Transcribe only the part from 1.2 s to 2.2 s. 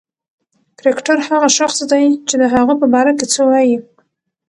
هغه شخص دئ،